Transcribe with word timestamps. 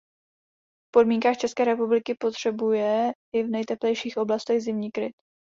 V 0.87 0.91
podmínkách 0.93 1.37
České 1.37 1.65
republiky 1.65 2.15
potřebuje 2.19 3.11
i 3.35 3.43
v 3.43 3.49
nejteplejších 3.49 4.17
oblastech 4.17 4.61
zimní 4.61 4.91
kryt. 4.91 5.15